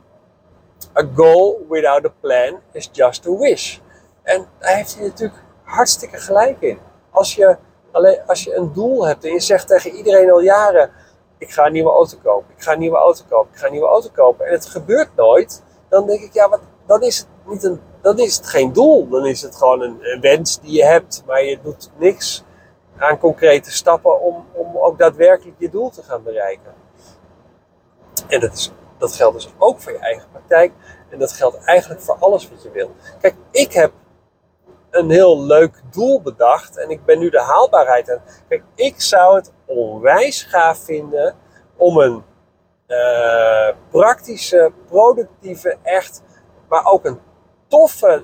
a 0.97 1.09
goal 1.15 1.65
without 1.69 2.05
a 2.05 2.13
plan 2.19 2.59
is 2.71 2.89
just 2.91 3.27
a 3.27 3.37
wish. 3.37 3.77
En 4.21 4.47
daar 4.59 4.75
heeft 4.75 4.95
hij 4.95 5.07
natuurlijk 5.07 5.43
hartstikke 5.63 6.17
gelijk 6.17 6.61
in. 6.61 6.79
Als 7.11 7.35
je, 7.35 7.57
alleen, 7.91 8.19
als 8.27 8.43
je 8.43 8.55
een 8.55 8.73
doel 8.73 9.07
hebt 9.07 9.25
en 9.25 9.31
je 9.31 9.39
zegt 9.39 9.67
tegen 9.67 9.91
iedereen 9.91 10.31
al 10.31 10.41
jaren, 10.41 10.91
ik 11.37 11.51
ga 11.51 11.65
een 11.65 11.73
nieuwe 11.73 11.91
auto 11.91 12.17
kopen, 12.23 12.53
ik 12.57 12.63
ga 12.63 12.73
een 12.73 12.79
nieuwe 12.79 12.97
auto 12.97 13.23
kopen, 13.29 13.53
ik 13.53 13.59
ga 13.59 13.65
een 13.65 13.71
nieuwe 13.71 13.87
auto 13.87 14.09
kopen. 14.13 14.45
En 14.45 14.51
het 14.51 14.65
gebeurt 14.65 15.15
nooit, 15.15 15.63
dan 15.89 16.07
denk 16.07 16.21
ik, 16.21 16.33
ja, 16.33 16.49
wat, 16.49 16.61
dan 16.85 17.01
is 17.01 17.17
het 17.17 17.27
niet 17.45 17.63
een 17.63 17.81
dan 18.03 18.19
is 18.19 18.37
het 18.37 18.47
geen 18.47 18.73
doel. 18.73 19.09
Dan 19.09 19.25
is 19.25 19.41
het 19.41 19.55
gewoon 19.55 19.81
een, 19.81 20.19
wens 20.21 20.59
die 20.59 20.71
je 20.71 20.85
hebt, 20.85 21.23
maar 21.25 21.43
je 21.43 21.59
doet 21.61 21.91
niks 21.97 22.43
aan 22.97 23.17
concrete 23.17 23.71
stappen 23.71 24.21
om, 24.21 24.45
om 24.53 24.77
ook 24.77 24.97
daadwerkelijk 24.97 25.55
je 25.59 25.69
doel 25.69 25.89
te 25.89 26.03
gaan 26.03 26.23
bereiken. 26.23 26.73
En 28.27 28.39
dat, 28.39 28.53
is, 28.53 28.71
dat 28.97 29.15
geldt 29.15 29.35
dus 29.35 29.53
ook 29.57 29.79
voor 29.79 29.91
je 29.91 29.97
eigen 29.97 30.27
praktijk. 30.31 30.71
En 31.09 31.19
dat 31.19 31.31
geldt 31.31 31.57
eigenlijk 31.65 32.01
voor 32.01 32.15
alles 32.19 32.49
wat 32.49 32.63
je 32.63 32.71
wil. 32.71 32.91
Kijk, 33.21 33.35
ik 33.51 33.73
heb 33.73 33.91
een 34.89 35.09
heel 35.09 35.41
leuk 35.41 35.81
doel 35.91 36.21
bedacht 36.21 36.77
en 36.77 36.89
ik 36.89 37.05
ben 37.05 37.19
nu 37.19 37.29
de 37.29 37.41
haalbaarheid 37.41 38.11
aan. 38.11 38.21
Kijk, 38.47 38.63
ik 38.75 39.01
zou 39.01 39.35
het 39.35 39.51
onwijs 39.65 40.43
gaaf 40.43 40.77
vinden 40.77 41.35
om 41.75 41.97
een 41.97 42.23
uh, 42.87 43.75
praktische, 43.89 44.71
productieve, 44.87 45.77
echt, 45.83 46.23
maar 46.67 46.85
ook 46.85 47.05
een 47.05 47.19
toffe 47.73 48.23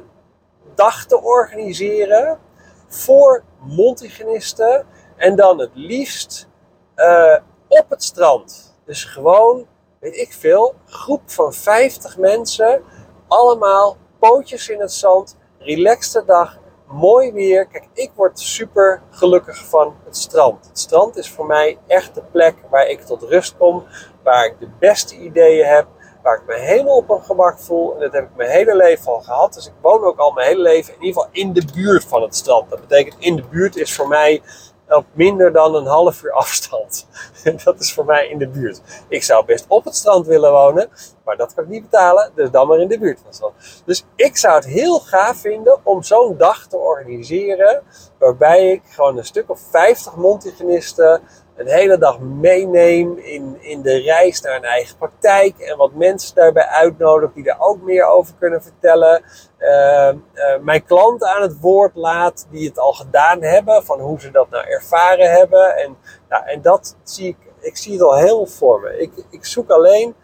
dag 0.75 1.05
te 1.05 1.21
organiseren 1.21 2.39
voor 2.87 3.43
mondhygiënisten. 3.59 4.85
En 5.15 5.35
dan 5.35 5.59
het 5.59 5.71
liefst 5.73 6.47
uh, 6.95 7.37
op 7.67 7.89
het 7.89 8.03
strand. 8.03 8.77
Dus 8.85 9.03
gewoon, 9.03 9.67
weet 9.99 10.15
ik 10.15 10.33
veel, 10.33 10.75
groep 10.85 11.21
van 11.25 11.53
50 11.53 12.17
mensen. 12.17 12.83
Allemaal 13.27 13.97
pootjes 14.19 14.69
in 14.69 14.79
het 14.79 14.93
zand. 14.93 15.37
Relaxte 15.57 16.23
dag. 16.25 16.57
Mooi 16.87 17.31
weer. 17.31 17.67
Kijk, 17.67 17.87
ik 17.93 18.11
word 18.15 18.39
super 18.39 19.01
gelukkig 19.09 19.65
van 19.65 19.95
het 20.05 20.17
strand. 20.17 20.67
Het 20.67 20.79
strand 20.79 21.17
is 21.17 21.29
voor 21.29 21.45
mij 21.45 21.77
echt 21.87 22.15
de 22.15 22.23
plek 22.31 22.55
waar 22.69 22.87
ik 22.87 23.01
tot 23.01 23.23
rust 23.23 23.57
kom. 23.57 23.83
Waar 24.23 24.45
ik 24.45 24.59
de 24.59 24.69
beste 24.79 25.15
ideeën 25.15 25.65
heb 25.65 25.87
waar 26.21 26.35
ik 26.35 26.45
me 26.47 26.55
helemaal 26.55 26.97
op 26.97 27.09
een 27.09 27.23
gemak 27.23 27.59
voel. 27.59 27.93
En 27.93 27.99
dat 27.99 28.13
heb 28.13 28.23
ik 28.23 28.35
mijn 28.35 28.49
hele 28.49 28.75
leven 28.75 29.11
al 29.11 29.21
gehad. 29.21 29.53
Dus 29.53 29.67
ik 29.67 29.73
woon 29.81 30.03
ook 30.03 30.17
al 30.17 30.31
mijn 30.31 30.47
hele 30.47 30.61
leven 30.61 30.93
in 30.93 31.03
ieder 31.03 31.21
geval 31.21 31.29
in 31.31 31.53
de 31.53 31.65
buurt 31.73 32.03
van 32.03 32.21
het 32.21 32.35
strand. 32.35 32.69
Dat 32.69 32.79
betekent 32.79 33.15
in 33.19 33.35
de 33.35 33.43
buurt 33.49 33.75
is 33.75 33.95
voor 33.95 34.07
mij 34.07 34.41
op 34.89 35.05
minder 35.11 35.51
dan 35.51 35.75
een 35.75 35.85
half 35.85 36.23
uur 36.23 36.31
afstand. 36.31 37.07
dat 37.63 37.79
is 37.79 37.93
voor 37.93 38.05
mij 38.05 38.27
in 38.27 38.37
de 38.37 38.47
buurt. 38.47 38.81
Ik 39.07 39.23
zou 39.23 39.45
best 39.45 39.65
op 39.67 39.85
het 39.85 39.95
strand 39.95 40.27
willen 40.27 40.51
wonen, 40.51 40.89
maar 41.23 41.37
dat 41.37 41.53
kan 41.53 41.63
ik 41.63 41.69
niet 41.69 41.89
betalen, 41.89 42.31
dus 42.35 42.51
dan 42.51 42.67
maar 42.67 42.79
in 42.79 42.87
de 42.87 42.99
buurt 42.99 43.17
van 43.17 43.25
het 43.25 43.35
strand. 43.35 43.53
Dus 43.85 44.05
ik 44.15 44.37
zou 44.37 44.55
het 44.55 44.65
heel 44.65 44.99
gaaf 44.99 45.37
vinden 45.37 45.79
om 45.83 46.03
zo'n 46.03 46.37
dag 46.37 46.67
te 46.67 46.77
organiseren, 46.77 47.83
waarbij 48.19 48.71
ik 48.71 48.81
gewoon 48.89 49.17
een 49.17 49.25
stuk 49.25 49.49
of 49.49 49.59
50 49.71 50.15
mondhygiënisten 50.15 51.21
een 51.59 51.67
hele 51.67 51.97
dag 51.97 52.19
meeneem 52.19 53.17
in, 53.17 53.57
in 53.59 53.81
de 53.81 53.97
reis 53.97 54.41
naar 54.41 54.55
een 54.55 54.63
eigen 54.63 54.97
praktijk. 54.97 55.59
En 55.59 55.77
wat 55.77 55.93
mensen 55.93 56.35
daarbij 56.35 56.65
uitnodig 56.65 57.33
die 57.33 57.43
daar 57.43 57.59
ook 57.59 57.81
meer 57.81 58.05
over 58.05 58.33
kunnen 58.39 58.63
vertellen. 58.63 59.23
Uh, 59.59 60.11
uh, 60.33 60.57
mijn 60.61 60.85
klanten 60.85 61.27
aan 61.27 61.41
het 61.41 61.59
woord 61.59 61.95
laat 61.95 62.47
die 62.51 62.67
het 62.67 62.79
al 62.79 62.93
gedaan 62.93 63.41
hebben. 63.41 63.83
Van 63.83 63.99
hoe 63.99 64.19
ze 64.19 64.31
dat 64.31 64.49
nou 64.49 64.65
ervaren 64.65 65.31
hebben. 65.31 65.77
En, 65.77 65.97
nou, 66.29 66.45
en 66.45 66.61
dat 66.61 66.97
zie 67.03 67.27
ik, 67.27 67.37
ik 67.59 67.77
zie 67.77 67.91
het 67.91 68.01
al 68.01 68.17
heel 68.17 68.45
voor 68.45 68.79
me. 68.79 68.99
Ik, 68.99 69.11
ik 69.29 69.45
zoek 69.45 69.69
alleen, 69.69 70.15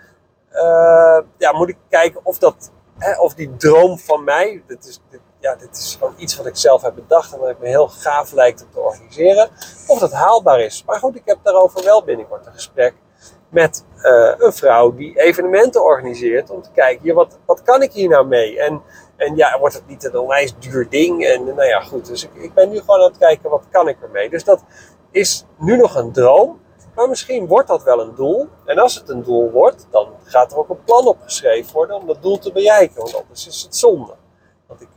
uh, 0.53 1.19
ja, 1.37 1.51
moet 1.51 1.69
ik 1.69 1.77
kijken 1.89 2.19
of 2.23 2.37
dat, 2.37 2.71
hè, 2.97 3.19
of 3.19 3.33
die 3.33 3.55
droom 3.55 3.99
van 3.99 4.23
mij, 4.23 4.63
dit 4.67 4.85
is, 4.85 5.01
ja, 5.45 5.55
dit 5.55 5.77
is 5.77 5.95
gewoon 5.99 6.13
iets 6.17 6.35
wat 6.37 6.45
ik 6.45 6.55
zelf 6.55 6.81
heb 6.81 6.95
bedacht 6.95 7.33
en 7.33 7.39
wat 7.39 7.49
ik 7.49 7.59
me 7.59 7.67
heel 7.67 7.87
gaaf 7.87 8.31
lijkt 8.31 8.61
om 8.63 8.71
te 8.71 8.79
organiseren. 8.79 9.49
Of 9.87 9.99
dat 9.99 10.11
haalbaar 10.11 10.59
is. 10.59 10.83
Maar 10.85 10.99
goed, 10.99 11.15
ik 11.15 11.21
heb 11.25 11.37
daarover 11.43 11.83
wel 11.83 12.03
binnenkort 12.03 12.45
een 12.45 12.53
gesprek 12.53 12.93
met 13.49 13.85
uh, 13.97 14.33
een 14.37 14.53
vrouw 14.53 14.93
die 14.93 15.19
evenementen 15.19 15.83
organiseert. 15.83 16.49
Om 16.49 16.61
te 16.61 16.69
kijken, 16.73 17.15
wat, 17.15 17.37
wat 17.45 17.61
kan 17.61 17.81
ik 17.81 17.91
hier 17.91 18.09
nou 18.09 18.27
mee? 18.27 18.59
En, 18.59 18.81
en 19.15 19.35
ja, 19.35 19.59
wordt 19.59 19.75
het 19.75 19.87
niet 19.87 20.03
een 20.03 20.17
onwijs 20.17 20.55
duur 20.59 20.89
ding? 20.89 21.25
En 21.25 21.43
nou 21.43 21.65
ja, 21.65 21.79
goed. 21.81 22.05
Dus 22.05 22.23
ik, 22.23 22.33
ik 22.33 22.53
ben 22.53 22.69
nu 22.69 22.79
gewoon 22.79 22.99
aan 22.99 23.07
het 23.07 23.17
kijken, 23.17 23.49
wat 23.49 23.63
kan 23.71 23.87
ik 23.87 23.97
ermee? 24.01 24.29
Dus 24.29 24.43
dat 24.43 24.63
is 25.11 25.45
nu 25.57 25.77
nog 25.77 25.95
een 25.95 26.11
droom. 26.11 26.63
Maar 26.95 27.09
misschien 27.09 27.47
wordt 27.47 27.67
dat 27.67 27.83
wel 27.83 27.99
een 28.01 28.15
doel. 28.15 28.47
En 28.65 28.77
als 28.77 28.95
het 28.95 29.09
een 29.09 29.23
doel 29.23 29.51
wordt, 29.51 29.87
dan 29.91 30.07
gaat 30.23 30.51
er 30.51 30.57
ook 30.57 30.69
een 30.69 30.83
plan 30.83 31.07
opgeschreven 31.07 31.73
worden 31.73 31.95
om 31.95 32.07
dat 32.07 32.21
doel 32.21 32.39
te 32.39 32.51
bereiken. 32.51 32.97
Want 32.97 33.15
anders 33.15 33.47
is 33.47 33.61
het 33.61 33.75
zonde. 33.75 34.13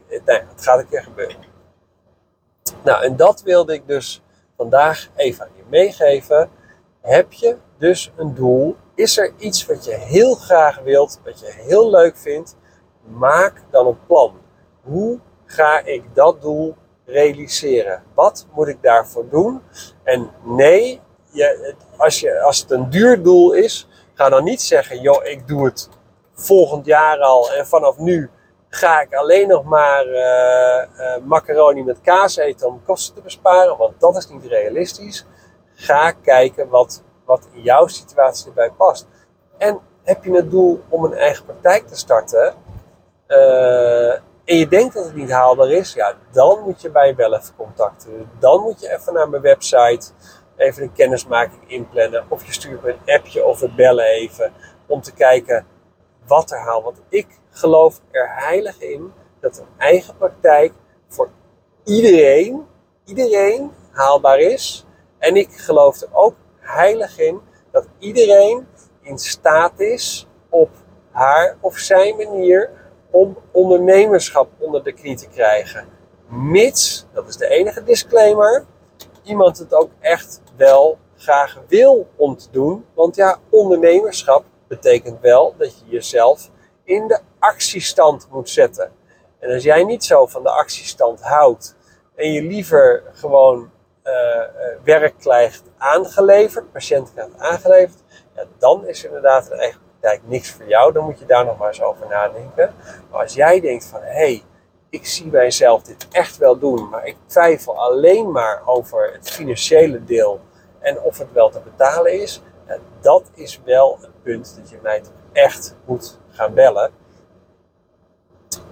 Ik, 0.09 0.25
nee, 0.25 0.41
het 0.49 0.63
gaat 0.63 0.79
een 0.79 0.89
keer 0.89 1.03
gebeuren. 1.03 1.37
Nou, 2.85 3.05
en 3.05 3.17
dat 3.17 3.43
wilde 3.43 3.73
ik 3.73 3.87
dus 3.87 4.23
vandaag 4.57 5.09
even 5.17 5.45
aan 5.45 5.51
je 5.57 5.63
meegeven. 5.69 6.51
Heb 7.01 7.33
je 7.33 7.57
dus 7.79 8.13
een 8.17 8.35
doel? 8.35 8.77
Is 8.95 9.19
er 9.19 9.33
iets 9.39 9.67
wat 9.67 9.85
je 9.85 9.95
heel 9.95 10.35
graag 10.35 10.79
wilt, 10.79 11.21
wat 11.25 11.41
je 11.41 11.53
heel 11.53 11.91
leuk 11.91 12.17
vindt? 12.17 12.57
Maak 13.05 13.63
dan 13.71 13.87
een 13.87 14.07
plan. 14.07 14.41
Hoe 14.83 15.19
ga 15.45 15.85
ik 15.85 16.03
dat 16.15 16.43
doel 16.43 16.77
realiseren? 17.05 18.03
Wat 18.15 18.47
moet 18.55 18.69
ik 18.69 18.83
daarvoor 18.83 19.29
doen? 19.29 19.63
En 20.03 20.31
nee, 20.45 21.01
je, 21.31 21.75
als, 21.97 22.21
je, 22.21 22.41
als 22.41 22.61
het 22.61 22.71
een 22.71 22.91
duur 22.91 23.23
doel 23.23 23.53
is, 23.53 23.89
ga 24.15 24.29
dan 24.29 24.45
niet 24.45 24.63
zeggen: 24.63 25.01
joh, 25.01 25.25
ik 25.25 25.49
doe 25.49 25.65
het 25.65 25.89
volgend 26.35 26.87
jaar 26.87 27.19
al 27.19 27.53
en 27.53 27.67
vanaf 27.67 27.99
nu 27.99 28.31
ga 28.69 29.01
ik 29.01 29.15
alleen 29.15 29.49
nog 29.49 29.65
maar 29.65 30.07
uh, 30.07 30.83
uh, 30.99 31.17
macaroni 31.25 31.85
met 31.85 32.01
kaas 32.01 32.37
eten 32.37 32.67
om 32.67 32.83
kosten 32.85 33.15
te 33.15 33.21
besparen, 33.21 33.77
want 33.77 34.01
dat 34.01 34.17
is 34.17 34.29
niet 34.29 34.45
realistisch. 34.45 35.27
Ga 35.75 36.11
kijken 36.11 36.69
wat, 36.69 37.03
wat 37.25 37.49
in 37.53 37.63
jouw 37.63 37.87
situatie 37.87 38.49
erbij 38.49 38.71
past. 38.71 39.07
En 39.59 39.81
heb 40.03 40.25
je 40.25 40.33
het 40.33 40.51
doel 40.51 40.83
om 40.89 41.05
een 41.05 41.15
eigen 41.15 41.45
praktijk 41.45 41.87
te 41.87 41.97
starten 41.97 42.55
uh, 43.29 44.13
en 44.49 44.57
je 44.57 44.69
denkt 44.69 44.95
dat 44.95 45.05
het 45.05 45.15
niet 45.15 45.31
haalbaar 45.31 45.71
is, 45.71 45.93
ja, 45.93 46.15
dan 46.31 46.63
moet 46.65 46.83
je 46.83 46.91
bij 46.91 47.15
wel 47.15 47.35
even 47.35 47.55
contacten. 47.57 48.31
Dan 48.39 48.61
moet 48.61 48.81
je 48.81 48.93
even 48.93 49.13
naar 49.13 49.29
mijn 49.29 49.43
website, 49.43 50.11
even 50.57 50.83
een 50.83 50.93
kennismaking 50.93 51.63
inplannen. 51.67 52.25
Of 52.29 52.47
je 52.47 52.53
stuurt 52.53 52.83
me 52.83 52.91
een 52.93 53.15
appje 53.15 53.45
of 53.45 53.61
we 53.61 53.75
bellen 53.75 54.05
even 54.05 54.53
om 54.87 55.01
te 55.01 55.13
kijken 55.13 55.67
wat 56.27 56.51
er 56.51 56.59
haalt. 56.59 56.85
Want 56.85 57.01
ik 57.09 57.27
geloof 57.59 58.01
er 58.11 58.29
heilig 58.35 58.81
in 58.81 59.13
dat 59.41 59.59
een 59.59 59.67
eigen 59.79 60.17
praktijk 60.17 60.73
voor 61.09 61.31
iedereen, 61.85 62.67
iedereen 63.05 63.71
haalbaar 63.91 64.39
is. 64.39 64.85
En 65.19 65.37
ik 65.37 65.51
geloof 65.51 66.01
er 66.01 66.09
ook 66.13 66.35
heilig 66.59 67.19
in 67.19 67.41
dat 67.71 67.89
iedereen 67.99 68.67
in 69.03 69.19
staat 69.19 69.81
is 69.81 70.27
op 70.49 70.71
haar 71.11 71.57
of 71.61 71.79
zijn 71.79 72.17
manier 72.17 72.71
om 73.11 73.37
ondernemerschap 73.53 74.49
onder 74.59 74.85
de 74.85 74.93
knie 74.93 75.17
te 75.17 75.29
krijgen. 75.29 75.89
Mits, 76.29 77.07
dat 77.13 77.29
is 77.29 77.37
de 77.37 77.49
enige 77.49 77.85
disclaimer, 77.85 78.65
iemand 79.23 79.59
het 79.59 79.75
ook 79.75 79.91
echt 80.01 80.43
wel 80.57 80.99
graag 81.17 81.61
wil 81.69 82.09
om 82.17 82.37
te 82.37 82.51
doen. 82.51 82.85
Want 82.95 83.17
ja, 83.17 83.39
ondernemerschap 83.51 84.45
betekent 84.69 85.21
wel 85.21 85.55
dat 85.57 85.79
je 85.79 85.85
jezelf 85.87 86.51
in 86.89 87.07
de 87.07 87.21
actiestand 87.39 88.29
moet 88.31 88.51
zetten. 88.51 88.93
En 89.39 89.53
als 89.53 89.63
jij 89.63 89.85
niet 89.85 90.05
zo 90.05 90.27
van 90.27 90.43
de 90.43 90.51
actiestand 90.51 91.23
houdt 91.23 91.77
en 92.15 92.33
je 92.33 92.43
liever 92.43 93.03
gewoon 93.13 93.71
werk 94.85 95.15
krijgt 95.19 95.63
aangeleverd, 95.79 96.73
patiënt 96.73 97.13
krijgt 97.13 97.39
aangeleverd, 97.39 98.03
ja, 98.35 98.45
dan 98.59 98.87
is 98.87 99.05
inderdaad 99.05 99.51
een 99.51 99.59
eigen 99.59 99.81
praktijk 99.91 100.23
niks 100.25 100.51
voor 100.51 100.67
jou. 100.67 100.93
Dan 100.93 101.05
moet 101.05 101.19
je 101.19 101.27
daar 101.27 101.45
nog 101.45 101.59
maar 101.59 101.69
eens 101.69 101.83
over 101.83 102.07
nadenken. 102.09 102.75
Maar 103.11 103.21
als 103.21 103.35
jij 103.35 103.61
denkt 103.61 103.85
van 103.85 104.01
hé, 104.03 104.13
hey, 104.13 104.43
ik 104.91 105.07
zie 105.07 105.27
mijzelf 105.27 105.83
dit 105.83 106.07
echt 106.11 106.37
wel 106.37 106.59
doen, 106.59 106.89
maar 106.89 107.07
ik 107.07 107.17
twijfel 107.27 107.79
alleen 107.79 108.31
maar 108.31 108.63
over 108.65 109.13
het 109.13 109.31
financiële 109.31 110.05
deel 110.05 110.41
en 110.81 111.01
of 111.01 111.19
het 111.19 111.33
wel 111.33 111.51
te 111.51 111.61
betalen 111.61 112.21
is, 112.21 112.43
dat 113.01 113.31
is 113.35 113.61
wel 113.65 113.99
het 114.01 114.23
punt 114.23 114.57
dat 114.61 114.71
je 114.71 114.79
mij 114.83 115.03
echt 115.33 115.77
moet 115.85 116.19
gaan 116.31 116.55
bellen. 116.55 116.91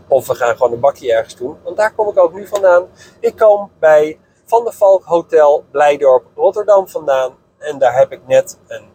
Of 0.08 0.26
we 0.26 0.34
gaan 0.34 0.56
gewoon 0.56 0.72
een 0.72 0.80
bakje 0.80 1.12
ergens 1.12 1.36
doen, 1.36 1.58
want 1.62 1.76
daar 1.76 1.94
kom 1.94 2.08
ik 2.08 2.18
ook 2.18 2.32
nu 2.32 2.46
vandaan. 2.46 2.88
Ik 3.20 3.36
kom 3.36 3.70
bij 3.78 4.20
Van 4.44 4.64
der 4.64 4.72
Valk 4.72 5.04
Hotel 5.04 5.64
Blijdorp 5.70 6.24
Rotterdam 6.34 6.88
vandaan 6.88 7.36
en 7.58 7.78
daar 7.78 7.96
heb 7.96 8.12
ik 8.12 8.26
net 8.26 8.58
een 8.66 8.88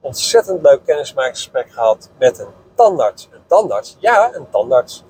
ontzettend 0.00 0.62
leuk 0.62 0.84
kennismakingsgesprek 0.84 1.70
gehad 1.70 2.10
met 2.18 2.38
een 2.38 2.48
tandarts. 2.74 3.28
Een 3.32 3.46
tandarts? 3.46 3.96
Ja, 4.00 4.34
een 4.34 4.48
tandarts. 4.50 5.04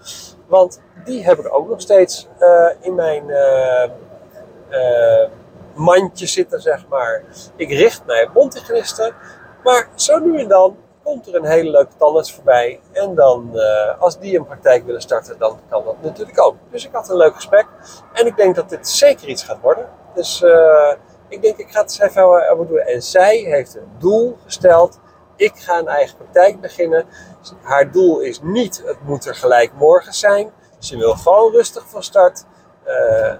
Want 0.46 0.80
die 1.04 1.24
heb 1.24 1.38
ik 1.38 1.54
ook 1.54 1.68
nog 1.68 1.80
steeds 1.80 2.28
uh, 2.40 2.70
in 2.80 2.94
mijn 2.94 3.28
uh, 3.28 3.84
uh, 4.70 5.28
mandje 5.74 6.26
zitten, 6.26 6.60
zeg 6.60 6.88
maar. 6.88 7.24
Ik 7.56 7.68
richt 7.68 8.06
mij 8.06 8.26
op 8.26 8.34
mondhygiënisten, 8.34 9.14
maar 9.64 9.88
zo 9.94 10.18
nu 10.18 10.38
en 10.38 10.48
dan 10.48 10.76
komt 11.02 11.26
er 11.26 11.34
een 11.34 11.44
hele 11.44 11.70
leuke 11.70 11.96
tandarts 11.98 12.34
voorbij. 12.34 12.80
En 12.92 13.14
dan, 13.14 13.50
als 13.98 14.18
die 14.18 14.38
een 14.38 14.46
praktijk 14.46 14.86
willen 14.86 15.00
starten, 15.00 15.38
dan 15.38 15.58
kan 15.68 15.84
dat 15.84 15.96
natuurlijk 16.02 16.40
ook. 16.40 16.56
Dus 16.70 16.84
ik 16.84 16.92
had 16.92 17.08
een 17.08 17.16
leuk 17.16 17.34
gesprek. 17.34 17.66
En 18.12 18.26
ik 18.26 18.36
denk 18.36 18.54
dat 18.54 18.68
dit 18.68 18.88
zeker 18.88 19.28
iets 19.28 19.42
gaat 19.42 19.60
worden. 19.60 19.88
Dus 20.14 20.44
ik 21.28 21.42
denk, 21.42 21.56
ik 21.56 21.70
ga 21.70 21.80
het 21.80 21.98
even 22.00 22.50
over 22.50 22.66
doen. 22.66 22.78
En 22.78 23.02
zij 23.02 23.36
heeft 23.36 23.74
een 23.74 23.92
doel 23.98 24.36
gesteld. 24.44 24.98
Ik 25.36 25.52
ga 25.56 25.78
een 25.78 25.88
eigen 25.88 26.16
praktijk 26.16 26.60
beginnen. 26.60 27.06
Haar 27.62 27.90
doel 27.90 28.20
is 28.20 28.40
niet, 28.42 28.82
het 28.86 28.98
moet 29.04 29.26
er 29.26 29.34
gelijk 29.34 29.72
morgen 29.72 30.12
zijn. 30.12 30.52
Ze 30.78 30.96
wil 30.96 31.14
gewoon 31.14 31.52
rustig 31.52 31.84
van 31.88 32.02
start. 32.02 32.44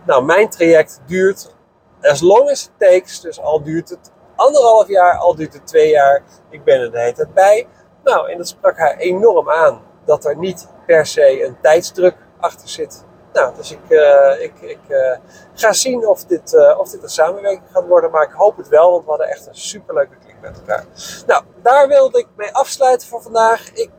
Nou, 0.06 0.24
mijn 0.24 0.50
traject 0.50 1.00
duurt 1.06 1.54
as 2.00 2.20
long 2.20 2.50
as 2.50 2.64
it 2.64 2.70
takes. 2.78 3.20
Dus 3.20 3.40
al 3.40 3.62
duurt 3.62 3.88
het 3.88 4.12
anderhalf 4.36 4.88
jaar, 4.88 5.18
al 5.18 5.34
duurt 5.34 5.52
het 5.52 5.66
twee 5.66 5.90
jaar. 5.90 6.22
Ik 6.50 6.64
ben 6.64 6.80
er 6.80 6.92
de 6.92 7.00
hele 7.00 7.28
bij. 7.34 7.66
Nou, 8.04 8.30
en 8.30 8.38
dat 8.38 8.48
sprak 8.48 8.78
haar 8.78 8.96
enorm 8.96 9.50
aan. 9.50 9.82
Dat 10.04 10.24
er 10.24 10.36
niet 10.36 10.68
per 10.86 11.06
se 11.06 11.44
een 11.44 11.56
tijdsdruk 11.60 12.16
achter 12.40 12.68
zit. 12.68 13.04
Nou, 13.34 13.54
dus 13.56 13.70
ik, 13.70 13.80
uh, 13.88 14.42
ik, 14.42 14.60
ik 14.60 14.78
uh, 14.88 15.16
ga 15.54 15.72
zien 15.72 16.06
of 16.06 16.24
dit, 16.24 16.52
uh, 16.52 16.78
of 16.78 16.90
dit 16.90 17.02
een 17.02 17.08
samenwerking 17.08 17.62
gaat 17.72 17.86
worden. 17.86 18.10
Maar 18.10 18.22
ik 18.22 18.32
hoop 18.32 18.56
het 18.56 18.68
wel, 18.68 18.90
want 18.90 19.04
we 19.04 19.10
hadden 19.10 19.28
echt 19.28 19.46
een 19.46 19.54
superleuke 19.54 20.16
klik 20.24 20.36
met 20.40 20.56
elkaar. 20.56 20.84
Nou, 21.26 21.44
daar 21.62 21.88
wilde 21.88 22.18
ik 22.18 22.26
mee 22.36 22.54
afsluiten 22.54 23.08
voor 23.08 23.22
vandaag. 23.22 23.72
Ik 23.72 23.90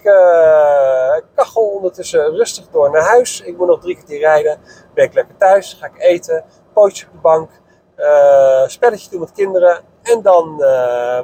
kachel 1.35 1.61
ondertussen 1.61 2.35
rustig 2.35 2.67
door 2.71 2.91
naar 2.91 3.01
huis. 3.01 3.41
Ik 3.41 3.57
moet 3.57 3.67
nog 3.67 3.81
drie 3.81 3.95
kwartier 3.95 4.19
rijden. 4.19 4.59
Ben 4.93 5.05
ik 5.05 5.13
lekker 5.13 5.37
thuis, 5.37 5.77
ga 5.79 5.85
ik 5.85 6.01
eten. 6.01 6.45
Pootje 6.73 7.05
op 7.05 7.11
de 7.11 7.17
bank. 7.19 7.49
spelletje 8.69 9.09
doen 9.09 9.19
met 9.19 9.31
kinderen. 9.31 9.83
En 10.05 10.21
dan 10.21 10.57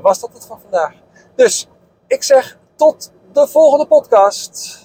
was 0.01 0.19
dat 0.19 0.29
het 0.33 0.45
voor 0.45 0.59
vandaag. 0.61 0.93
Dus 1.35 1.67
ik 2.07 2.23
zeg 2.23 2.57
tot 2.75 3.11
de 3.31 3.47
volgende 3.47 3.87
podcast. 3.87 4.79